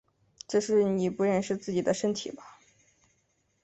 [0.47, 2.57] 只是你不认识自己的身体吧！